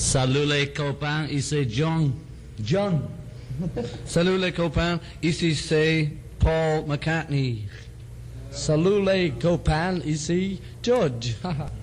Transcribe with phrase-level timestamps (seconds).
[0.00, 2.12] Salut les copains, ici John.
[2.64, 3.02] John.
[4.06, 7.66] Salut les copains, ici c'est Paul McCartney.
[8.50, 11.36] Salut les copains, ici George.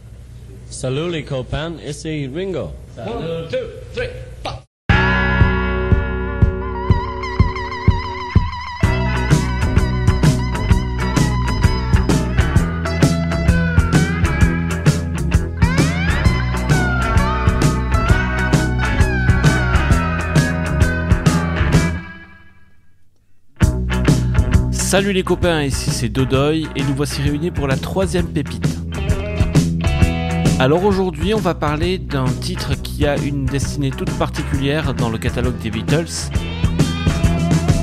[0.71, 2.71] Salut les copains, ici Ringo.
[2.97, 3.57] One, two,
[3.93, 4.09] three,
[24.97, 28.67] Salut les copains, ici c'est Dodoy et nous voici réunis pour la troisième pépite.
[30.57, 35.19] Alors aujourd'hui on va parler d'un titre qui a une destinée toute particulière dans le
[35.19, 36.31] catalogue des Beatles.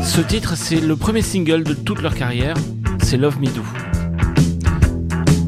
[0.02, 2.56] Ce titre c'est le premier single de toute leur carrière,
[3.00, 3.62] c'est Love Me Do.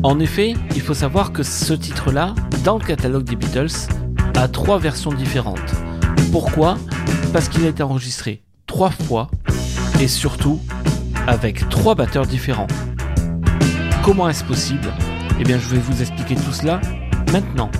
[0.04, 3.88] En effet, il faut savoir que ce titre-là, dans le catalogue des Beatles,
[4.36, 5.74] a trois versions différentes.
[6.30, 6.78] Pourquoi?
[7.32, 9.28] Parce qu'il a été enregistré trois fois
[9.98, 10.60] et surtout
[11.26, 12.68] avec trois batteurs différents.
[14.04, 14.92] Comment est-ce possible?
[15.40, 16.80] Eh bien, je vais vous expliquer tout cela
[17.32, 17.70] maintenant.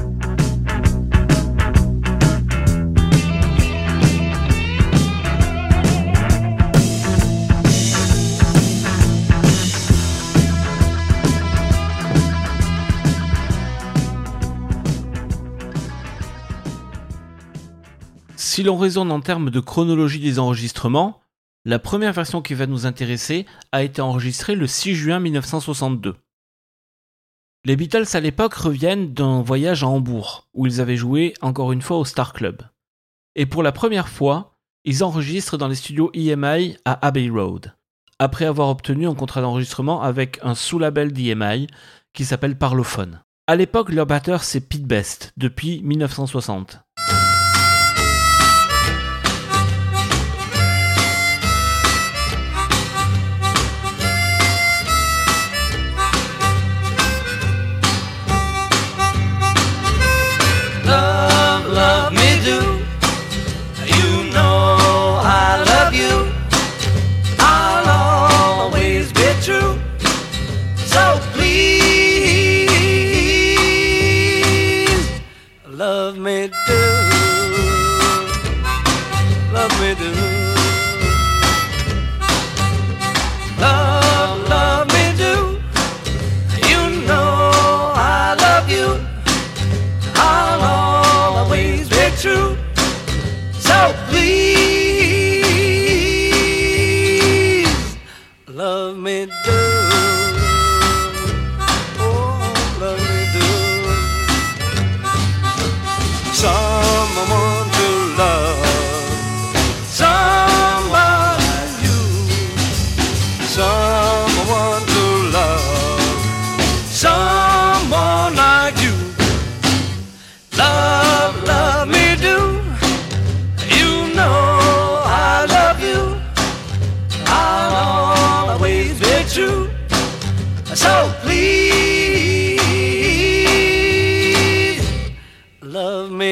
[18.36, 21.20] Si l'on raisonne en termes de chronologie des enregistrements,
[21.66, 26.14] la première version qui va nous intéresser a été enregistrée le 6 juin 1962.
[27.64, 31.82] Les Beatles à l'époque reviennent d'un voyage à Hambourg, où ils avaient joué encore une
[31.82, 32.62] fois au Star Club.
[33.34, 37.74] Et pour la première fois, ils enregistrent dans les studios EMI à Abbey Road,
[38.20, 41.66] après avoir obtenu un contrat d'enregistrement avec un sous-label d'EMI
[42.14, 43.22] qui s'appelle Parlophone.
[43.48, 46.78] À l'époque, leur batteur c'est Pete Best, depuis 1960.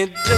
[0.04, 0.33] Yeah.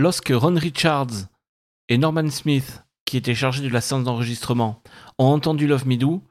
[0.00, 1.28] Lorsque Ron Richards
[1.90, 4.82] et Norman Smith, qui étaient chargés de la séance d'enregistrement,
[5.18, 6.22] ont entendu Love Me Do,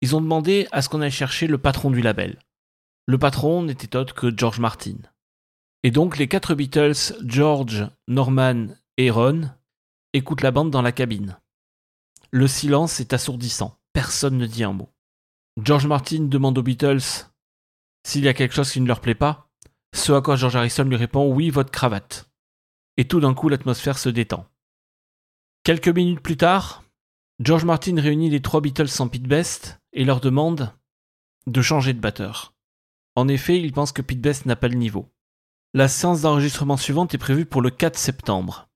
[0.00, 2.38] ils ont demandé à ce qu'on aille chercher le patron du label.
[3.06, 4.94] Le patron n'était autre que George Martin.
[5.82, 9.50] Et donc les quatre Beatles, George, Norman et Ron,
[10.12, 11.36] écoutent la bande dans la cabine.
[12.30, 14.88] Le silence est assourdissant, personne ne dit un mot.
[15.60, 17.26] George Martin demande aux Beatles
[18.06, 19.50] s'il y a quelque chose qui ne leur plaît pas,
[19.96, 22.29] Ce à quoi George Harrison lui répond Oui, votre cravate.
[22.96, 24.46] Et tout d'un coup, l'atmosphère se détend.
[25.64, 26.84] Quelques minutes plus tard,
[27.38, 30.74] George Martin réunit les trois Beatles sans Pete Best et leur demande
[31.46, 32.54] de changer de batteur.
[33.16, 35.08] En effet, il pense que Pete Best n'a pas le niveau.
[35.72, 38.68] La séance d'enregistrement suivante est prévue pour le 4 septembre.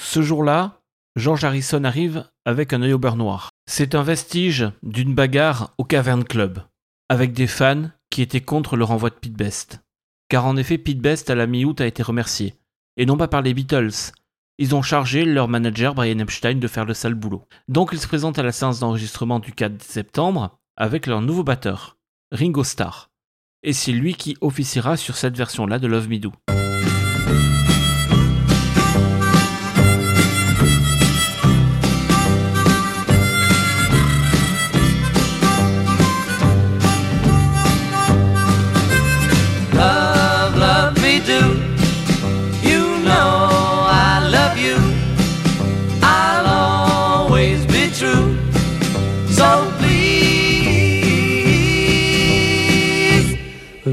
[0.00, 0.82] Ce jour-là,
[1.16, 3.50] George Harrison arrive avec un œil au beurre noir.
[3.66, 6.60] C'est un vestige d'une bagarre au Cavern Club,
[7.08, 9.80] avec des fans qui étaient contre le renvoi de Pete Best.
[10.28, 12.54] Car en effet, Pete Best à la mi-août a été remercié,
[12.96, 14.12] et non pas par les Beatles.
[14.58, 17.46] Ils ont chargé leur manager Brian Epstein de faire le sale boulot.
[17.68, 21.98] Donc ils se présentent à la séance d'enregistrement du 4 septembre avec leur nouveau batteur,
[22.32, 23.10] Ringo Starr.
[23.62, 26.32] Et c'est lui qui officiera sur cette version-là de Love Me Do.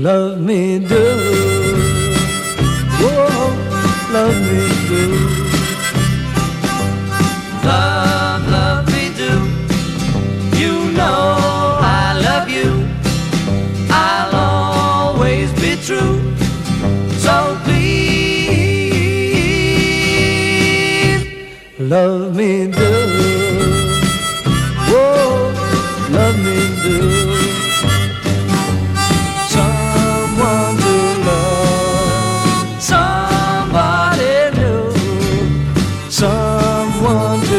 [0.04, 1.33] Love me do.
[37.04, 37.53] One.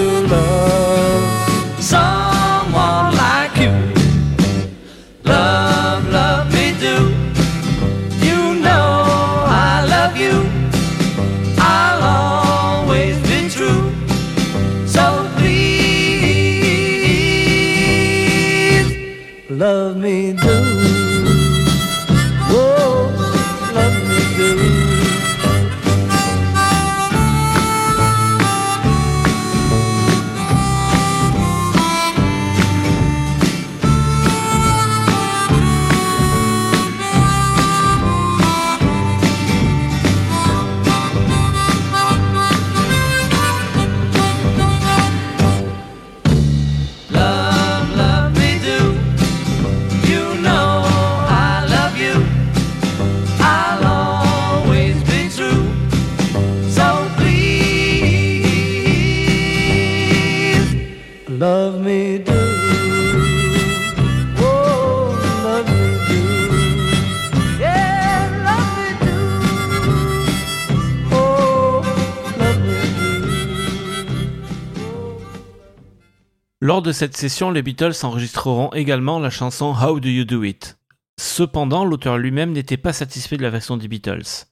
[76.64, 80.78] Lors de cette session, les Beatles enregistreront également la chanson How Do You Do It?
[81.20, 84.46] Cependant, l'auteur lui-même n'était pas satisfait de la version des Beatles.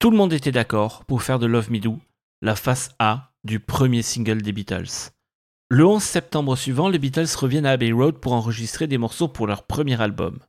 [0.00, 2.00] Tout le monde était d'accord pour faire de Love Me Do
[2.42, 5.12] la face A du premier single des Beatles.
[5.70, 9.46] Le 11 septembre suivant, les Beatles reviennent à Abbey Road pour enregistrer des morceaux pour
[9.46, 10.40] leur premier album.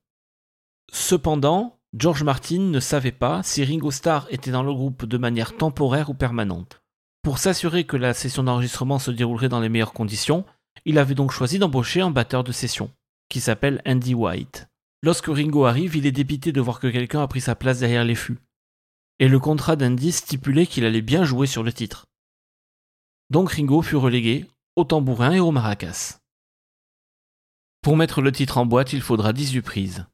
[0.92, 5.56] Cependant, George Martin ne savait pas si Ringo Starr était dans le groupe de manière
[5.58, 6.82] temporaire ou permanente.
[7.22, 10.44] Pour s'assurer que la session d'enregistrement se déroulerait dans les meilleures conditions,
[10.86, 12.92] il avait donc choisi d'embaucher un batteur de session,
[13.30, 14.68] qui s'appelle Andy White.
[15.04, 18.04] Lorsque Ringo arrive, il est dépité de voir que quelqu'un a pris sa place derrière
[18.04, 18.40] les fûts.
[19.20, 22.06] Et le contrat d'Andy stipulait qu'il allait bien jouer sur le titre.
[23.30, 26.20] Donc Ringo fut relégué au tambourin et au maracas.
[27.82, 30.06] Pour mettre le titre en boîte, il faudra 18 prises.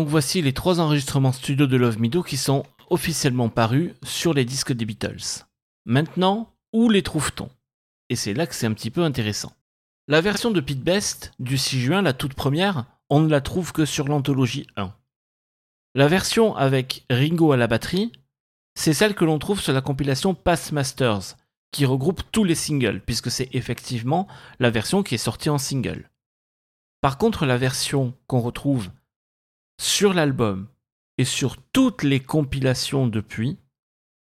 [0.00, 4.32] Donc voici les trois enregistrements studio de Love Me Do qui sont officiellement parus sur
[4.32, 5.44] les disques des Beatles.
[5.84, 7.50] Maintenant, où les trouve-t-on?
[8.08, 9.52] Et c'est là que c'est un petit peu intéressant.
[10.08, 13.72] La version de Pete Best du 6 juin, la toute première, on ne la trouve
[13.72, 14.90] que sur l'anthologie 1.
[15.94, 18.10] La version avec Ringo à la batterie,
[18.74, 21.36] c'est celle que l'on trouve sur la compilation Past Masters,
[21.72, 24.26] qui regroupe tous les singles, puisque c'est effectivement
[24.60, 26.08] la version qui est sortie en single.
[27.02, 28.88] Par contre, la version qu'on retrouve
[29.80, 30.68] sur l'album
[31.16, 33.56] et sur toutes les compilations depuis,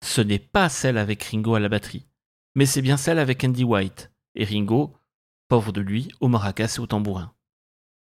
[0.05, 2.07] ce n'est pas celle avec Ringo à la batterie,
[2.55, 4.99] mais c'est bien celle avec Andy White et Ringo,
[5.49, 7.33] pauvre de lui, au maracas et au tambourin.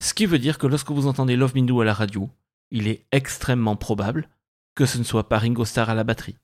[0.02, 2.28] Ce qui veut dire que lorsque vous entendez Love Me à la radio,
[2.72, 4.30] il est extrêmement probable
[4.74, 6.38] que ce ne soit pas Ringo Starr à la batterie.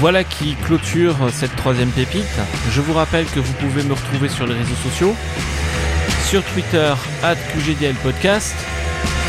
[0.00, 2.24] Voilà qui clôture cette troisième pépite.
[2.70, 5.14] Je vous rappelle que vous pouvez me retrouver sur les réseaux sociaux,
[6.24, 7.36] sur Twitter, at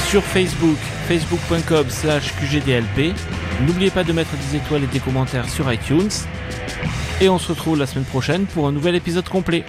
[0.07, 0.77] sur Facebook,
[1.09, 3.13] facebook.com slash QGDLP.
[3.67, 6.09] N'oubliez pas de mettre des étoiles et des commentaires sur iTunes.
[7.19, 9.65] Et on se retrouve la semaine prochaine pour un nouvel épisode complet.